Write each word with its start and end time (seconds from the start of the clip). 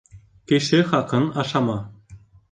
Кеше 0.51 0.79
хаҡын 0.93 1.27
ашама. 1.43 1.75